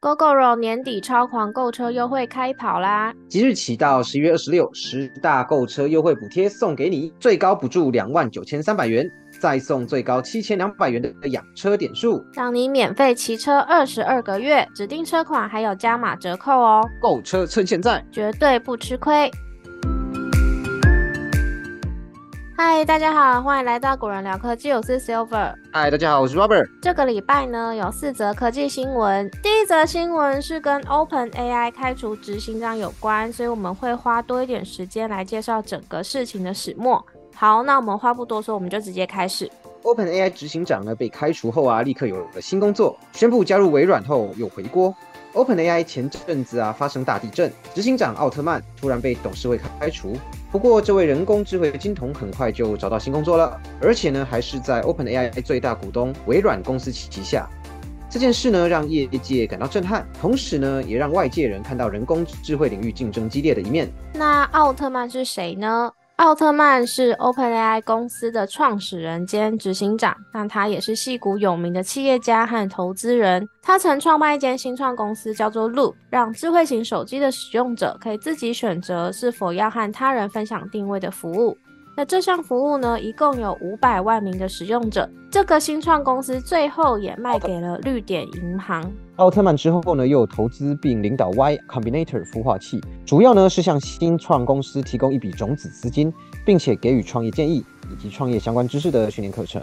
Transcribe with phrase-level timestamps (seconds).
[0.00, 3.12] GoGoRo 年底超狂购车优惠开跑啦！
[3.28, 9.04] 即日起到十一月二十六，十大购车优惠补贴送给你，最高补助两万九千三百元，
[9.40, 16.88] 再送最高七千两百元的养车点数，让你免费骑车二十二个月，指定车款还有加码折扣哦！
[17.02, 19.28] 购车趁现在，绝对不吃亏！
[22.60, 25.54] 嗨，大家好，欢迎来到古人聊科技，我是 Silver。
[25.72, 26.68] 嗨，大家好，我是 Robert。
[26.82, 29.30] 这个礼拜呢，有四则科技新闻。
[29.40, 37.00] 第一则新闻是跟 Open AI 开除执行长有关，所以我们会花多一点时间来介绍整个事情的始末。
[37.32, 39.48] 好，那我们话不多说，我们就直接开始。
[39.84, 44.92] Open AI 执行长呢被开除后啊，立刻有了新工作，宣布加入微软后又回国。
[45.34, 50.16] OpenAI 前阵子啊发生大地震，执行长奥特曼突然被董事会开除。
[50.50, 57.48] 不过这位人工智慧金童很快就找到新工作了，而且呢还是在 OpenAI 最大股东微软公司旗下。
[58.10, 63.86] 这件事呢让业界感到震撼，同时呢也让外界人看到人工智慧领域竞争激烈的一面。
[64.14, 65.92] 那奥特曼是谁呢？
[66.18, 73.48] 奥特曼是 OpenAI 公司的创始人兼执行长，但他也是戏骨有名的企业家和投资人。
[73.62, 81.56] 他曾创办一间新创公司，叫做 Loop，让智慧型手机的使用者可以自己选择是否要和他人分享定位的服务。
[81.98, 85.10] 那这项服务呢，一共有五百万名的使用者。
[85.32, 88.88] 这个新创公司最后也卖给了绿点银行。
[89.16, 96.14] 奥特曼之后呢，又投资并领导 Y Combinator 孵化器，主要呢是向新创公司提供一笔种子资金，
[96.46, 99.60] 并且给予创业建议以及创业相关知识的训练课程。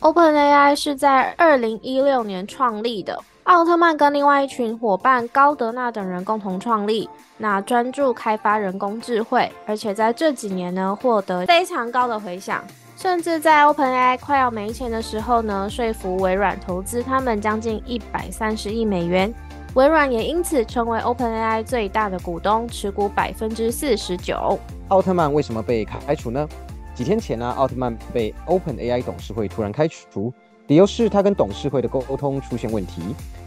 [0.00, 3.22] OpenAI 是在二零一六年创立的。
[3.44, 12.64] 奥特曼跟另外一群伙伴高德纳等人共同创立，那专注开发人工智慧，而且在这几年呢获得非常高的回响，
[12.96, 19.32] 甚至在 OpenAI 快要没钱的时候呢，说服微软投资他们将近一百三十亿美元，
[19.74, 24.58] 微软也因此成为 OpenAI 最大的股东，持股百分之四十九。
[24.88, 26.48] 奥特曼为什么被开除呢？
[26.94, 30.32] 几天前呢，奥特曼被 OpenAI 董事会突然开除。
[30.68, 33.02] 理由是他跟董事会的沟通出现问题。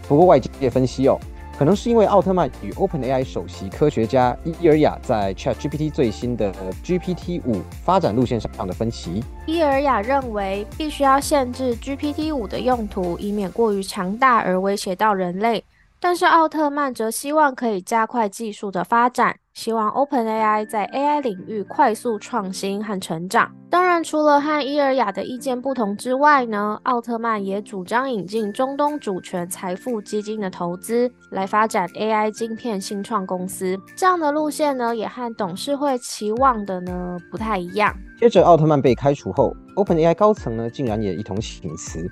[0.07, 1.19] 不过外界分析哦，
[1.57, 9.23] 可能是因为奥特曼与 OpenAI 首席科学家伊尔雅在 ChatGPT 最新的 GPT 五发展路线上的分歧。
[9.47, 15.63] 伊尔雅认为必须要限制 GPT 五的用途，以免过于强大而威胁到人类。
[15.99, 19.39] 但是奥特曼则希望可以加快技术的发展。
[19.57, 23.51] 希望 OpenAI 在 AI 领域快速创新和成长。
[23.71, 33.75] 当然，除了和伊尔雅的意见不同之外呢，奥特曼也主张引进中东主权财富基金的投资，来发展 AI 晶片新创公司。
[33.95, 37.91] 这样的路线呢，也和董事会期望的呢不太一样。
[38.19, 42.07] 接着，奥特曼被开除后，OpenAI 高层呢竟然也一同请辞。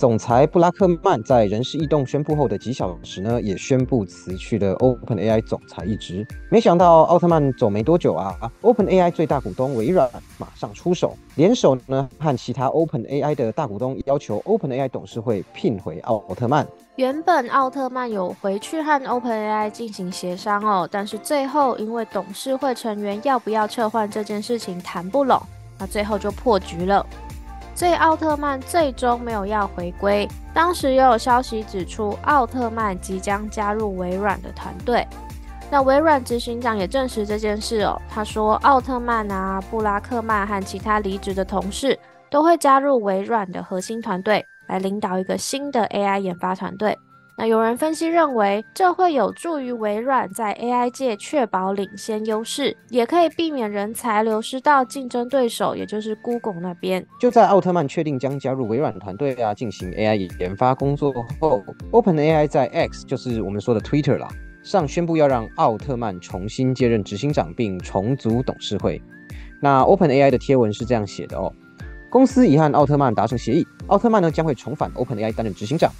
[0.00, 6.26] 总裁布拉克曼在人事异动宣布后的几小时呢，也宣布辞去了 OpenAI 总裁一职。
[6.50, 16.66] 没想到奥特曼走没多久啊，OpenAI 最大股东微软马上出手，联手呢和其他 OpenAI 的大股东要求 OpenAI 董事会聘回奥特曼。
[16.96, 25.38] 原本奥特曼有回去和 OpenAI 进行协商哦，但是最后因为董事会成员要不要撤换这件事情谈不拢，
[25.78, 27.04] 那最后就破局了。
[27.80, 30.28] 所以奥特曼最终没有要回归。
[30.52, 35.08] 当时也有消息指出，奥特曼即将加入微软的团队。
[35.70, 37.98] 那微软执行长也证实这件事哦。
[38.10, 41.98] 他说，奥特曼啊、布拉克曼和其他离职的同事
[42.28, 46.94] 都会加入微软的核心团队，来领导一个新的 AI 研发团队。
[47.40, 57.02] 那有人分析认为，这会有助于微软在 AI 界确保领先优势，也可以避免人才流失到竞争对手，也就是 Google 那边。
[57.18, 64.28] 就在奥特曼确定将加入微软团队啊，进行 AI 研发工作后，OpenAI 在 X，就是我们说的 Twitter 啦，
[64.62, 69.00] 上宣布要让奥特曼重新接任执行长，并重组董事会。
[69.62, 71.50] 那 OpenAI 的贴文是这样写的哦：
[72.10, 75.90] 公司已和奥特曼达成协议，奥特曼呢将会重返 OpenAI 担任执行长。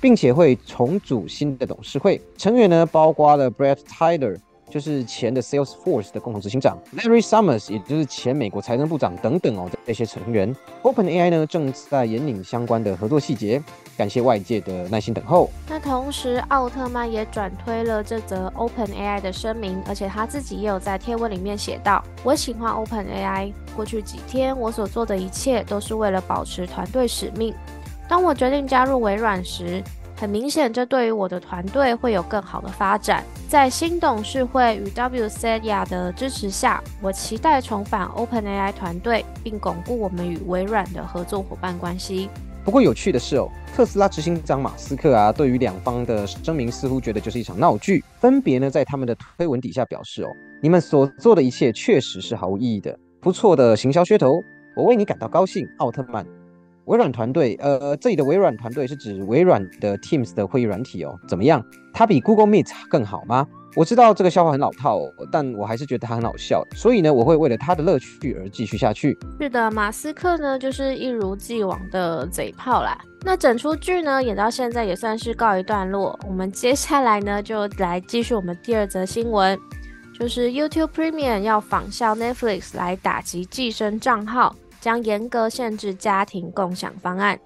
[0.00, 4.36] 并且会重组新的董事会成员呢，包括了 Brett Tyler，
[4.68, 10.54] 就是前的 Salesforce 的共同执行长，Larry Summers，也就是前美国财政部长等等哦，这些成员。
[10.82, 13.62] OpenAI 呢正在引领相关的合作细节，
[13.96, 15.48] 感谢外界的耐心等候。
[15.68, 27.54] 那同时，奥特曼也转推了这则 OpenAI 的声明，而且他自己也有在贴文里面写道：“我喜欢 OpenAI，过去几天我所做的一切都是为了保持团队使命。”
[28.08, 29.82] 当我决定加入微软时，
[30.16, 33.22] 很明显，这对于我的团队会有更好的发展。
[33.48, 42.30] 在新董事会与 W C a 的支持下，我期待重返 OpenAI 团队，并巩固我们与微软的合作伙伴关系。
[42.64, 50.28] 不过有趣的是哦，特斯拉执行长马斯克啊，对于两方的声明似乎觉得就是一场闹剧，分别呢在他们的推文底下表示哦，
[50.60, 54.42] 你们所做的一切确实是毫无意义的，不错的行销噱头，
[54.76, 56.26] 我为你感到高兴，奥特曼。
[56.86, 61.64] 微软团队，呃，这里的微软团队是指微软的 Teams 的会议软体哦，怎么样？
[61.92, 63.46] 它比 Google Meet 更好吗？
[63.74, 65.00] 我知道这个笑话很老套，
[65.30, 69.18] 但我还是觉得它很好笑，所以呢，我会为了它的乐趣而继续下去。
[69.40, 72.96] 是的，马斯克呢就是一如既往的嘴炮啦。
[73.22, 79.58] 那整出剧呢演到现在也算是告一段落，我们接下来呢就来继续我们第二则新闻，
[80.18, 84.54] 就是 YouTube Premium 要仿效 Netflix 来打击寄生账号。
[84.86, 87.36] 将严格限制家庭共享方案。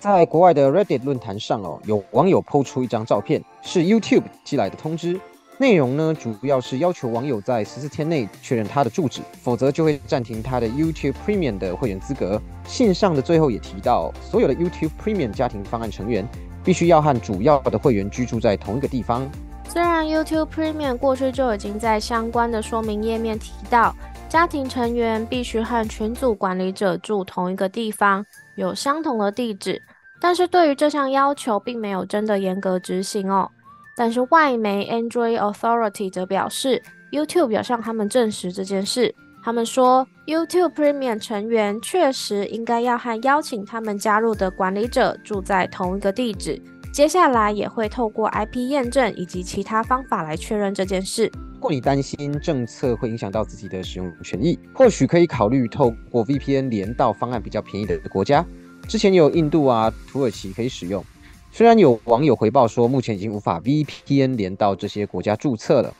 [0.00, 5.20] 在国外的 Reddit 论坛上哦，有网友抛出一张照片，是 YouTube 寄来的通知。
[5.58, 12.42] 内容呢，主要是要求网友在十四天内确认他的住址，否则就会暂停他的 YouTube Premium 的会员资格。
[12.66, 16.26] 信上的最后也提到，所有的 YouTube Premium 家庭方案成员
[16.64, 19.24] 必须要和主要的会员居住在同一个地方。
[19.68, 23.94] 虽然 YouTube Premium 过去就已经在相关的说明页面提到。
[24.28, 28.24] 家庭成员必须和群组管理者住同一个地方，
[28.56, 29.80] 有相同的地址。
[30.20, 33.50] 但是对于这项要求，并没有真的严格执行哦。
[33.96, 39.14] 但是外媒 Android Authority 则表示，YouTube 有向他们证实这件事。
[39.42, 46.60] 他们说，YouTube Premium 成员确实应该要和邀请他们加入的管理者住在同一个地址。
[46.98, 51.30] 接下来也会透过 IP 验证以及其他方法来确认这件事。
[51.54, 58.44] 如果你担心政策会影响到自己的使用权益，或许可以考虑透过 VPN 连到方案比较便宜的国家。
[58.88, 61.04] 之前有印度啊、土耳其可以使用。
[61.52, 65.94] 虽然有网友回报说目前已经无法 VPN 连到这些国家注册了，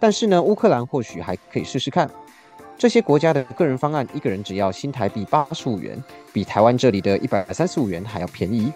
[0.00, 2.10] 但是呢，乌克兰或许还可以试试看。
[2.76, 6.02] 这些国家的个人方案一个人只要新台币八十五元，
[6.32, 8.72] 比台湾这里的一百三十五元还要便宜。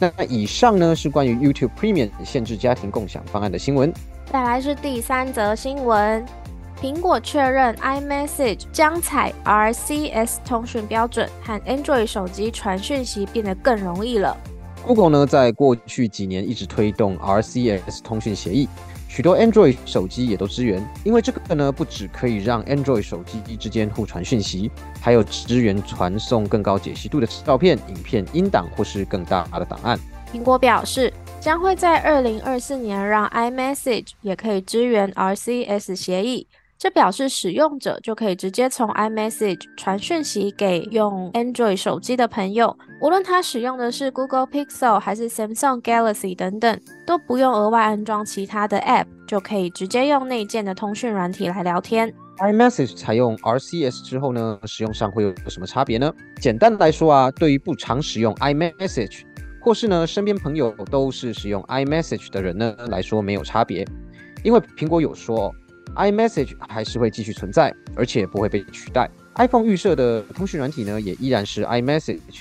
[0.00, 3.92] 那以上呢是关于 YouTube Premium 限制家庭共享方案的新闻。
[4.32, 6.24] 再来是第三则新闻，
[6.80, 14.34] 苹果确认 iMessage 将采 RCS 通讯标准，和 Android 手机传讯息变得更容易了。
[14.86, 18.66] Google 呢，在过去几年一直推动 RCS 通讯协议，
[19.10, 20.80] 许多 Android 手机也都支援。
[21.02, 24.70] 因为这个呢，不只可以让 Android 手机之间互传讯息，
[25.00, 29.98] 还有支援传送更高解析度的照片、影片、音档或是更大的档案。
[30.32, 31.12] 苹果表示。
[31.40, 36.46] 将会在二零二四年让 iMessage 也可以支援 RCS 协议，
[36.80, 52.10] 这表示使用者就可以直接从 iMessage 传讯息给用 Android 手机的朋友，无论他使用的是 Google Pixel 还是 Samsung Galaxy 等等，都不用额外安装其他的 App，就可以直接用内建的通讯软体来聊天。
[52.38, 56.10] iMessage 采用 RCS 之后呢，使用上会有什么差别呢？
[56.40, 59.24] 简单来说啊，对于不常使用 iMessage。
[59.60, 63.86] 或是呢，身边朋友都是使用 iMessage 的人呢来说没有差别，
[64.42, 65.54] 因为苹果有说
[65.96, 69.08] iMessage 还是会继续存在，而且不会被取代。
[69.36, 72.40] iPhone 预设的通讯软体呢也依然是 iMessage，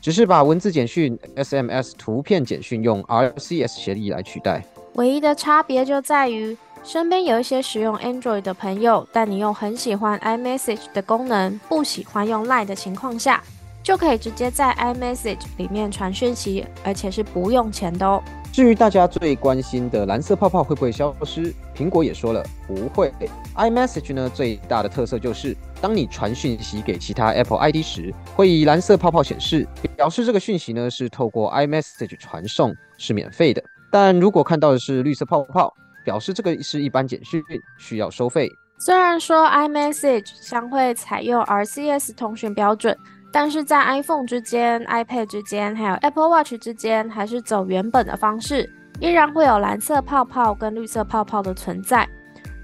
[0.00, 4.64] 只是把文字简讯、SMS 图片简讯用 RCS 协议来取代。
[4.94, 13.42] 唯一的差别就在于，身边有一些使用 Android 的朋友，但你又很喜欢 iMessage 的功能，不喜欢用 Line 的情况下。
[13.80, 18.22] 就可以直接在 iMessage 里面传讯息，而且是不用钱的哦。
[18.52, 23.12] 至于大家最关心的蓝色泡泡会不会消失，苹果也说了不会。
[23.54, 33.62] iMessage 呢最大的特色就是，当你传讯息给其他 Apple ID 时，会以蓝色泡泡显示，表示这个讯息呢是透过 iMessage 传送，是免费的。
[33.92, 35.72] 但如果看到的是绿色泡泡，
[36.04, 37.40] 表示这个是一般简讯，
[37.78, 38.50] 需要收费。
[38.80, 42.96] 虽然说 iMessage 将会采用 RCS 通讯标准。
[43.30, 48.68] 但是在 iPhone 之间、iPad 之间，还有 Apple Watch 之间，还是走原本的方式，
[49.00, 52.08] 依然会有蓝色泡泡跟绿色泡泡的存在。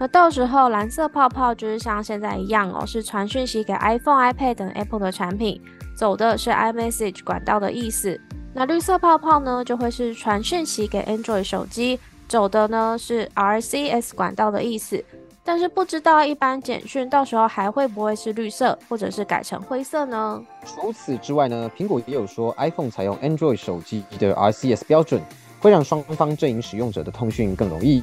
[0.00, 5.60] 那到时候蓝色泡泡就是像现在一样哦，是传讯息给 iPhone、iPad 等 Apple 的产品，
[5.94, 8.20] 走的是 iMessage 管道的意思。
[8.52, 15.04] 那绿色泡泡呢，就会是传讯息给 Android 手机，走的呢是 RCS 管道的意思。
[15.46, 20.42] 但是不知道一般简讯到时候还会不会是绿色，或者是改成灰色呢？
[20.64, 25.20] 除此之外呢，苹果也有说，iPhone 采用 Android 手机的 RCS 标准，
[25.60, 28.02] 会让双方阵营使用者的通讯更容易。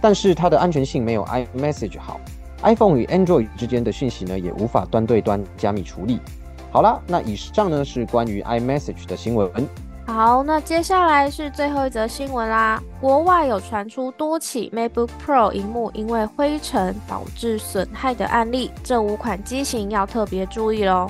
[0.00, 2.20] 但是它的安全性没有 iMessage 好
[2.62, 6.18] ，iPhone 与 Android 之间的讯息呢，也无法端对端加密处理。
[6.72, 9.48] 好了，那以上呢是关于 iMessage 的新闻。
[10.06, 12.82] 好，那接下来是最后一则新闻啦。
[13.00, 21.08] 国外有传出多起 MacBook Pro 荧幕因为灰尘导致损害的案例，这五款机型要特别注意喽。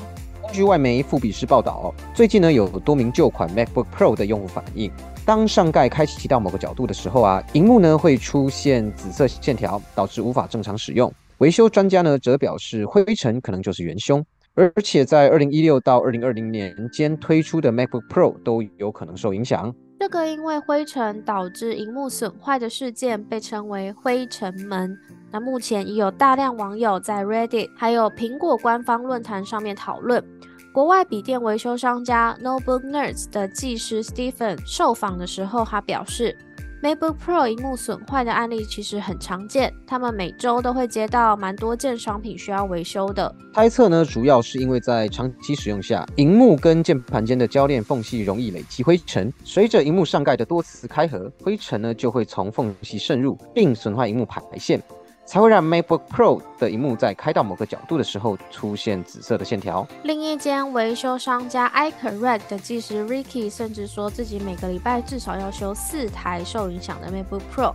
[0.53, 4.91] 据外媒富比士报道，最近呢有多名旧款 MacBook Pro 的用户反映，
[5.25, 11.11] 当上盖开启到某个角度的时候啊，荧幕呢会出现紫色线条，导致无法正常使用。
[11.39, 14.23] 维修专家呢则表示，灰尘可能就是元凶，
[14.55, 19.75] 而且在二零一六到二零二零年间推出的 MacBook Pro 都有可能受影响。
[19.99, 24.99] 这个因为灰尘导致荧幕损坏的事件被称为“灰尘门”。
[25.31, 30.25] 那目前已有大量网友在 Reddit 还有苹果官方论坛上面讨论。
[30.73, 36.37] 国外笔电维修商家 Notebook Nerds 的技师 Stephen 受访的时候，他表示。
[36.83, 43.35] MacBook Pro 银幕损坏的案例其实很常见，他们每周都会接到蛮多件商品需要维修的。
[43.53, 54.83] 猜测呢，主要是因为在长期使用下，银幕跟键盘间的胶链缝隙容易累积灰尘，随着银幕上盖的多次开合，灰尘呢就会从缝隙渗入，并损坏银幕排线。
[55.31, 59.87] 才会让 MacBook Pro 的荧幕在开到某个角度的时候出现紫色的线条。
[60.03, 67.73] 另一间维修商家 iCorrect 的技师 Ricky 甚至说自己每个礼拜至少要修四台受影响的 MacBook Pro。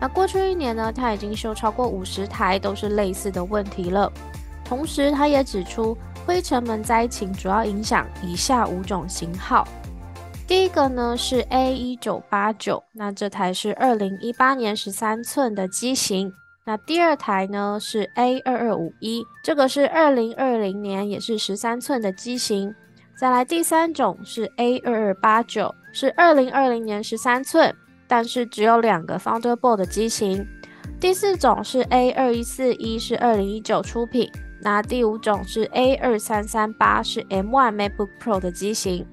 [0.00, 4.12] 那过去一年呢，他已经修超过五十台，都是类似的问题了。
[4.64, 5.96] 同时，他也指出
[6.26, 9.64] 灰尘门灾情主要影响以下五种型号。
[10.44, 16.32] 第一个呢是 A 一九八九，那这台是二零一八年十三寸的机型。
[16.68, 22.74] 那第二台呢是 A 二二五一，这个是二零二零年，也是十三寸的机型。
[23.16, 27.72] 再来第三种是 A 二二八九，是二零二零年十三寸，
[28.08, 30.44] 但是只有两个 Thunderbolt 的机型。
[30.98, 34.28] 第四种是 A 二一四一，是二零一九出品。
[34.60, 39.06] 那第五种是 A 二三三八，是 M1 MacBook Pro 的机型。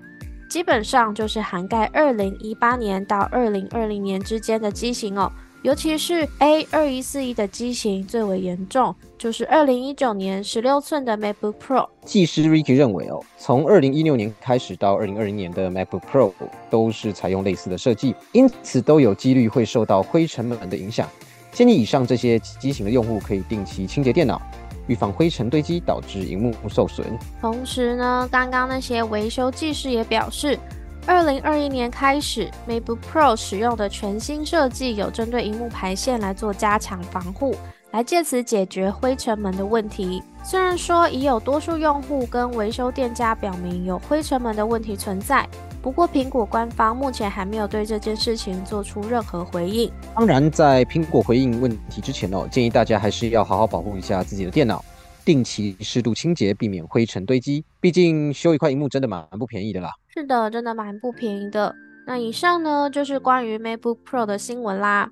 [0.49, 5.31] 基本上就是涵盖二零一八年到二零二零年之间的机型哦。
[5.63, 11.87] 尤其是 A 二一四一的机型最为严重，就是二零一九年十六寸的 MacBook Pro。
[12.03, 16.33] 技师 Ricky 认为，哦，从二零一六年开始到二零二零年的 MacBook Pro
[16.69, 21.07] 都是采用类似的设计，因此都有几率会受到灰尘门的影响。
[21.53, 24.41] 建议以上这些机型的用户可以定期清洁电脑，
[24.87, 27.07] 预防灰尘堆积导致荧幕受损。
[27.39, 30.59] 同时呢，刚刚那些维修技师也表示。
[31.05, 37.53] 二零二一年开始，MacBook Pro 使用的全新设计有针对荧幕排线来做加强防护，
[37.91, 40.23] 来借此解决灰尘门的问题。
[40.45, 45.45] 虽然说已有多数用户跟维修店家表明有灰尘门的问题存在，
[45.81, 49.91] 不过苹果官方目前还没有对这件事情做出任何回应。
[50.15, 54.83] 当然，在苹果回应问题之前哦，建议大家还是要好好保护一下自己的电脑。
[55.25, 57.63] 定期适度清洁，避免灰尘堆积。
[57.79, 59.89] 毕竟修一块荧幕真的蛮不便宜的啦。
[60.13, 61.75] 是的，真的蛮不便宜的。
[62.05, 65.09] 那以上呢就是关于 MacBook Pro 的新闻啦。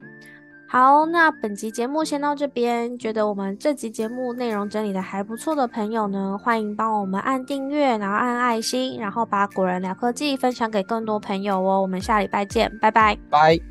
[0.68, 2.98] 好，那本集节目先到这边。
[2.98, 11.82] 觉得我们这集节目内容整理的还不错的朋友呢，欢迎帮我们按订阅，然后按爱心，然后把果仁聊科技分享给更多朋友哦。
[11.82, 13.18] 我们下礼拜见，拜拜。
[13.30, 13.71] 拜。